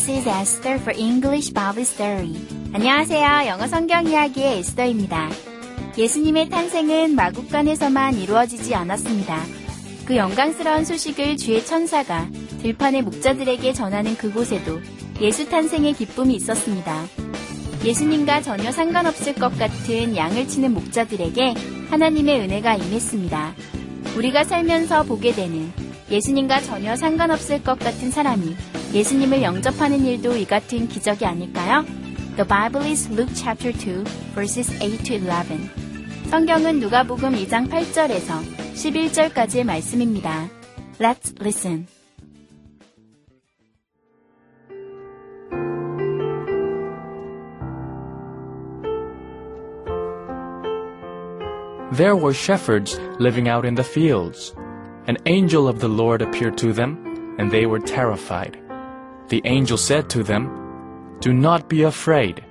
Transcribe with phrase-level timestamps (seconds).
[0.00, 2.34] This is Esther for English Bible Story.
[2.72, 3.48] 안녕하세요.
[3.48, 5.28] 영어 성경 이야기의 에스더입니다.
[5.98, 9.42] 예수님의 탄생은 마국간에서만 이루어지지 않았습니다.
[10.06, 12.30] 그 영광스러운 소식을 주의 천사가
[12.62, 14.80] 들판의 목자들에게 전하는 그곳에도
[15.20, 17.04] 예수 탄생의 기쁨이 있었습니다.
[17.84, 21.54] 예수님과 전혀 상관없을 것 같은 양을 치는 목자들에게
[21.90, 23.54] 하나님의 은혜가 임했습니다.
[24.16, 25.70] 우리가 살면서 보게 되는
[26.10, 28.56] 예수님과 전혀 상관없을 것 같은 사람이
[28.93, 31.85] 예수님을 영접하는 일도 이 같은 기적이 아닐까요?
[32.35, 35.69] The Bible is Luke chapter 2, verses 8 to 11.
[36.29, 38.41] 성경은 누가복음 2장 8절에서
[38.73, 40.49] 11절까지의 말씀입니다.
[40.99, 41.87] Let's listen.
[51.95, 54.53] There were shepherds living out in the fields.
[55.07, 56.97] An angel of the Lord appeared to them,
[57.39, 58.57] and they were terrified.
[59.29, 60.49] The angel said to them,
[61.21, 62.43] Do not be afraid.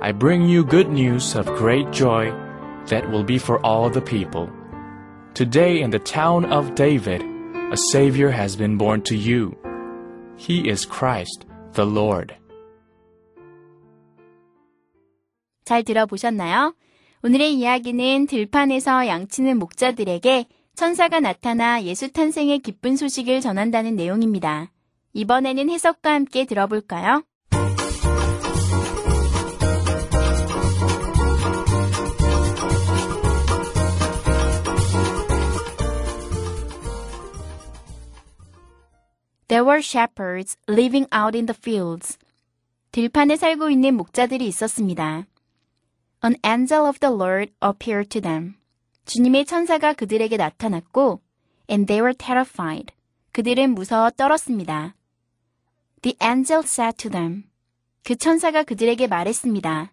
[0.00, 2.30] I bring you good news of great joy
[2.86, 4.48] that will be for all the people.
[5.34, 7.22] Today in the town of David,
[7.72, 9.56] a Savior has been born to you.
[10.36, 12.34] He is Christ the Lord.
[15.64, 16.74] 잘 들어보셨나요?
[17.22, 24.70] 오늘의 이야기는 들판에서 양치는 목자들에게 천사가 나타나 예수 탄생의 기쁜 소식을 전한다는 내용입니다.
[25.13, 27.23] 이번에는 해석과 함께 들어볼까요?
[39.49, 42.19] There were shepherds living out in the fields.
[42.91, 45.25] 들판에 살고 있는 목자들이 있었습니다.
[46.23, 48.55] An angel of the Lord appeared to them.
[49.05, 51.21] 주님의 천사가 그들에게 나타났고,
[51.67, 52.93] and they were terrified.
[53.31, 54.93] 그들은 무서워 떨었습니다.
[56.01, 57.43] The angel said to them.
[58.03, 59.91] 그 천사가 그들에게 말했습니다.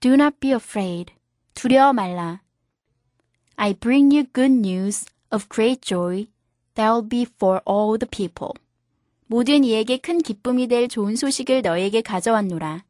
[0.00, 1.14] Do not be afraid.
[1.54, 2.42] 두려워 말라.
[3.56, 6.26] I bring you good news of great joy
[6.74, 8.52] that will be for all the people.
[9.26, 12.84] 모든 이에게 큰 기쁨이 될 좋은 소식을 너에게 가져왔노라.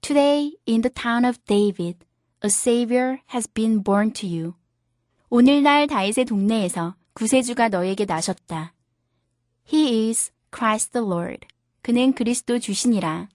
[0.00, 1.98] Today, in the town of David,
[2.42, 4.54] a Savior has been born to you.
[5.28, 8.72] 오늘날 다윗의 동네에서 구세주가 너에게 나셨다.
[9.72, 11.46] He is Christ the Lord.
[11.82, 13.28] 그는 그리스도 주시니라.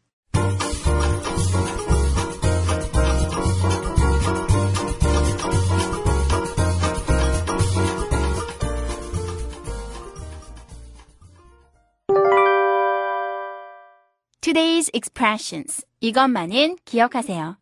[14.41, 15.85] Today's expressions.
[16.01, 17.57] 이것만은 기억하세요.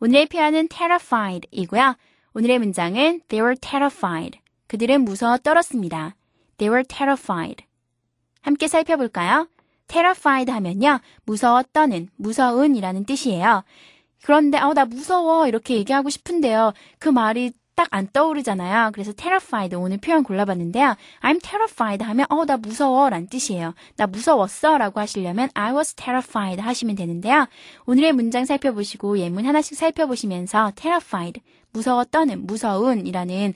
[0.00, 1.94] 오늘의 표현은 terrified 이고요.
[2.34, 4.40] 오늘의 문장은 they were terrified.
[4.66, 6.16] 그들은 무서워 떨었습니다.
[6.58, 7.64] They were terrified.
[8.44, 9.48] 함께 살펴볼까요?
[9.88, 11.00] terrified 하면요.
[11.24, 13.64] 무서워 떠는, 무서운이라는 뜻이에요.
[14.22, 16.72] 그런데 어, 나 무서워 이렇게 얘기하고 싶은데요.
[16.98, 18.90] 그 말이 딱 안 떠오르잖아요.
[18.92, 20.94] 그래서 terrified 오늘 표현 골라봤는데요.
[21.22, 23.74] I'm terrified 하면 어, 나 무서워 라는 뜻이에요.
[23.96, 27.46] 나 무서웠어 라고 하시려면 I was terrified 하시면 되는데요.
[27.86, 31.40] 오늘의 문장 살펴보시고 예문 하나씩 살펴보시면서 terrified,
[31.72, 33.54] 무서워 떠는, 무서운 이라는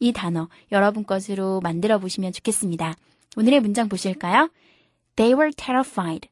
[0.00, 2.94] 이 단어 여러분 것으로 만들어 보시면 좋겠습니다.
[3.36, 4.50] 오늘의 문장 보실까요?
[5.16, 6.28] They were terrified.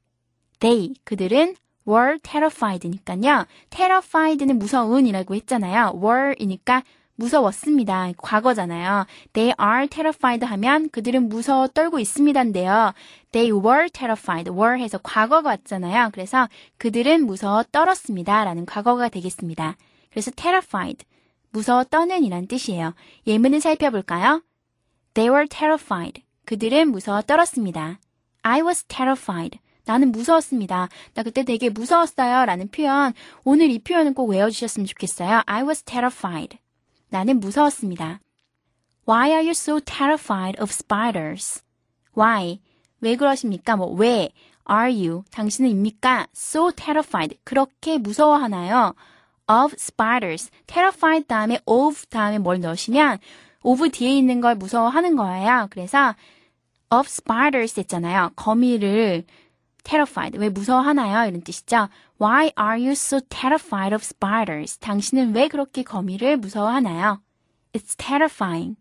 [0.60, 1.56] They, 그들은
[1.88, 3.46] were terrified니까요.
[3.70, 5.98] terrified는 무서운이라고 했잖아요.
[6.02, 6.82] were이니까
[7.16, 8.12] 무서웠습니다.
[8.16, 9.06] 과거잖아요.
[9.34, 12.92] They are terrified 하면 그들은 무서워 떨고 있습니다인데요.
[13.32, 14.50] They were terrified.
[14.50, 16.10] were 해서 과거가 왔잖아요.
[16.12, 16.48] 그래서
[16.78, 18.44] 그들은 무서워 떨었습니다.
[18.44, 19.76] 라는 과거가 되겠습니다.
[20.10, 21.04] 그래서 terrified.
[21.50, 22.94] 무서워 떠는 이란 뜻이에요.
[23.26, 24.42] 예문을 살펴볼까요?
[25.14, 26.22] They were terrified.
[26.50, 28.00] 그들은 무서워 떨었습니다.
[28.42, 29.60] I was terrified.
[29.84, 30.88] 나는 무서웠습니다.
[31.14, 32.44] 나 그때 되게 무서웠어요.
[32.44, 33.12] 라는 표현.
[33.44, 35.42] 오늘 이 표현은 꼭 외워주셨으면 좋겠어요.
[35.46, 36.58] I was terrified.
[37.08, 38.18] 나는 무서웠습니다.
[39.08, 41.62] Why are you so terrified of spiders?
[42.18, 42.58] Why?
[43.00, 43.76] 왜 그러십니까?
[43.76, 44.30] 뭐, 왜?
[44.68, 45.22] Are you?
[45.30, 46.26] 당신은 입니까?
[46.34, 47.38] So terrified.
[47.44, 48.96] 그렇게 무서워하나요?
[49.48, 50.50] Of spiders.
[50.66, 53.18] terrified 다음에 of 다음에 뭘 넣으시면
[53.62, 55.68] of 뒤에 있는 걸 무서워하는 거예요.
[55.70, 56.16] 그래서
[56.90, 58.30] of spiders 했잖아요.
[58.36, 59.24] 거미를
[59.84, 60.38] terrified.
[60.38, 61.28] 왜 무서워하나요?
[61.28, 61.88] 이런 뜻이죠.
[62.20, 64.78] Why are you so terrified of spiders?
[64.78, 67.22] 당신은 왜 그렇게 거미를 무서워하나요?
[67.72, 68.76] It's terrifying.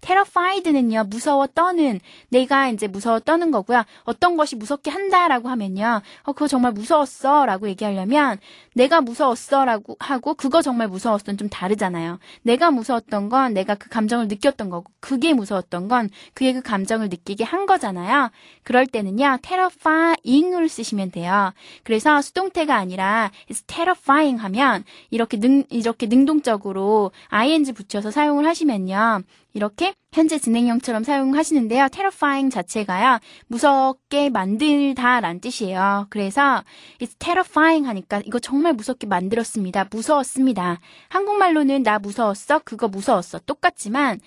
[0.00, 3.84] Terrified는요, 무서워 떠는, 내가 이제 무서워 떠는 거고요.
[4.04, 8.38] 어떤 것이 무섭게 한다라고 하면요, 어, 그거 정말 무서웠어 라고 얘기하려면,
[8.74, 12.18] 내가 무서웠어 라고 하고, 그거 정말 무서웠어는 좀 다르잖아요.
[12.42, 17.44] 내가 무서웠던 건 내가 그 감정을 느꼈던 거고, 그게 무서웠던 건 그게 그 감정을 느끼게
[17.44, 18.30] 한 거잖아요.
[18.62, 21.52] 그럴 때는요, terrifying을 쓰시면 돼요.
[21.82, 29.22] 그래서 수동태가 아니라, it's terrifying 하면, 이렇게 능, 이렇게 능동적으로 ing 붙여서 사용을 하시면요,
[29.54, 31.88] 이렇게 현재 진행형처럼 사용하시는데요.
[31.88, 33.20] terrifying 자체가요.
[33.46, 36.08] 무섭게 만들다라는 뜻이에요.
[36.10, 36.64] 그래서
[37.00, 39.86] it's terrifying 하니까 이거 정말 무섭게 만들었습니다.
[39.90, 40.80] 무서웠습니다.
[41.08, 42.60] 한국말로는 나 무서웠어?
[42.64, 43.38] 그거 무서웠어.
[43.46, 44.20] 똑같지만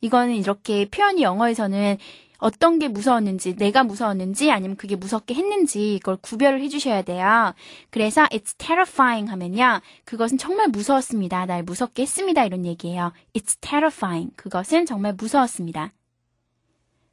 [0.00, 1.96] 이거는 이렇게 표현이 영어에서는
[2.42, 7.54] 어떤 게 무서웠는지, 내가 무서웠는지, 아니면 그게 무섭게 했는지, 이걸 구별을 해주셔야 돼요.
[7.90, 9.80] 그래서 it's terrifying 하면요.
[10.04, 11.46] 그것은 정말 무서웠습니다.
[11.46, 12.44] 날 무섭게 했습니다.
[12.44, 13.12] 이런 얘기예요.
[13.32, 14.34] It's terrifying.
[14.34, 15.92] 그것은 정말 무서웠습니다.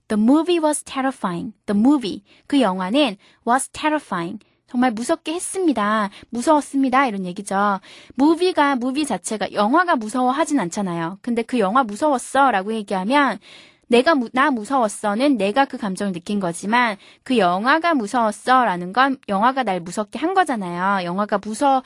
[0.08, 1.54] The movie was terrifying.
[1.68, 2.24] The movie.
[2.48, 3.18] 그 영화는
[3.48, 4.44] was terrifying.
[4.66, 6.10] 정말 무섭게 했습니다.
[6.32, 7.06] 무서웠습니다.
[7.06, 7.80] 이런 얘기죠.
[8.16, 11.20] 무비가, 무비 자체가 영화가 무서워하진 않잖아요.
[11.22, 12.50] 근데 그 영화 무서웠어.
[12.50, 13.38] 라고 얘기하면
[13.90, 19.80] 내가 무, 나 무서웠어는 내가 그 감정을 느낀 거지만 그 영화가 무서웠어라는 건 영화가 날
[19.80, 21.04] 무섭게 한 거잖아요.
[21.04, 21.84] 영화가 무서워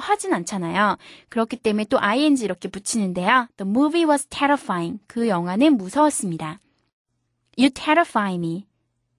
[0.00, 0.98] 하진 않잖아요.
[1.30, 3.48] 그렇기 때문에 또 ing 이렇게 붙이는데요.
[3.56, 5.00] The movie was terrifying.
[5.06, 6.60] 그 영화는 무서웠습니다.
[7.58, 8.66] You terrify me.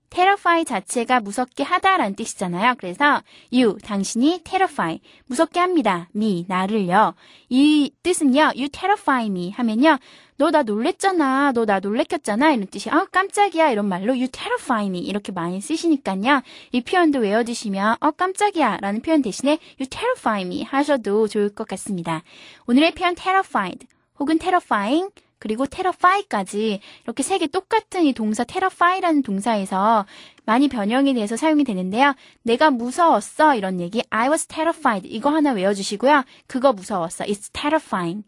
[0.09, 2.75] Terrify 자체가 무섭게 하다라는 뜻이잖아요.
[2.77, 3.21] 그래서
[3.53, 6.09] you 당신이 terrify 무섭게 합니다.
[6.15, 7.13] me 나를요.
[7.49, 8.41] 이 뜻은요.
[8.55, 9.97] you terrify me 하면요.
[10.37, 11.51] 너 나 놀랬잖아.
[11.51, 12.51] 너 나 놀래켰잖아.
[12.51, 16.41] 이런 뜻이 아 깜짝이야 이런 말로 you terrify me 이렇게 많이 쓰시니까요.
[16.71, 22.23] 이 표현도 외워두시면 어 깜짝이야 라는 표현 대신에 you terrify me 하셔도 좋을 것 같습니다.
[22.67, 23.87] 오늘의 표현 terrified
[24.19, 30.05] 혹은 terrifying 그리고 terrify까지 이렇게 세 개 똑같은 이 동사 terrify라는 동사에서
[30.45, 32.15] 많이 변형이 돼서 사용이 되는데요.
[32.43, 36.23] 내가 무서웠어 이런 얘기 I was terrified 이거 하나 외워주시고요.
[36.47, 38.23] 그거 무서웠어 It's terrifying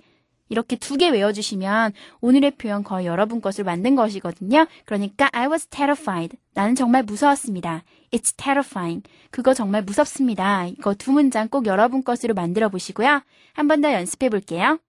[0.49, 4.65] 이렇게 두 개 외워주시면 오늘의 표현 거의 여러분 것을 만든 것이거든요.
[4.85, 6.37] 그러니까 I was terrified.
[6.55, 7.83] 나는 정말 무서웠습니다.
[8.11, 9.03] It's terrifying.
[9.29, 10.65] 그거 정말 무섭습니다.
[10.65, 13.21] 이거 두 문장 꼭 여러분 것으로 만들어 보시고요.
[13.53, 14.79] 한 번 더 연습해 볼게요.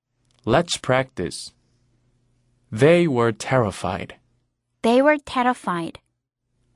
[0.46, 1.52] Let's practice.
[2.70, 4.14] They were terrified.
[4.82, 5.98] They were terrified.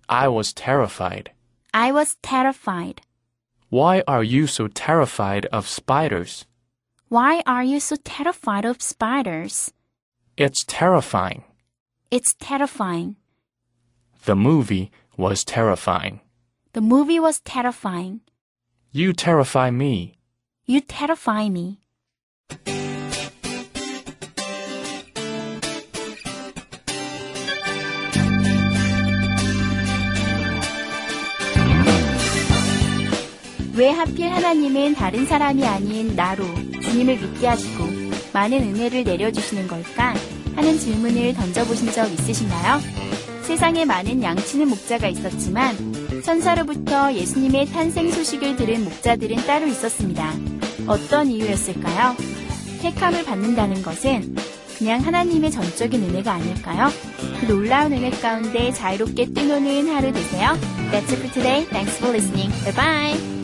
[0.08, 1.31] I was terrified.
[1.73, 3.02] I was terrified.
[3.69, 6.46] Why are you so terrified of spiders?
[7.08, 9.73] Why are you so terrified of spiders?
[10.37, 11.44] It's terrifying.
[12.11, 13.17] It's terrifying.
[14.25, 16.20] The movie was terrifying.
[16.73, 18.20] The movie was terrifying.
[18.91, 20.19] You terrify me.
[20.67, 21.81] You terrify me.
[33.76, 36.44] 왜 하필 하나님은 다른 사람이 아닌 나로
[36.81, 37.85] 주님을 믿게 하시고
[38.32, 40.15] 많은 은혜를 내려주시는 걸까?
[40.55, 42.81] 하는 질문을 던져보신 적 있으신가요?
[43.43, 50.32] 세상에 많은 양치는 목자가 있었지만 천사로부터 예수님의 탄생 소식을 들은 목자들은 따로 있었습니다.
[50.87, 52.17] 어떤 이유였을까요?
[52.81, 54.37] 택함을 받는다는 것은
[54.79, 56.89] 그냥 하나님의 전적인 은혜가 아닐까요?
[57.41, 60.56] 그 놀라운 은혜 가운데 자유롭게 뛰노는 하루 되세요.
[60.91, 61.65] That's it for today.
[61.67, 62.53] Thanks for listening.
[62.65, 63.44] Bye bye.